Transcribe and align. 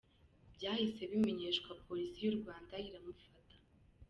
Byahise 0.55 1.01
bimenyeshwa 1.11 1.71
Polisi 1.85 2.17
y’u 2.25 2.35
Rwanda 2.39 2.75
iramufata." 2.87 3.55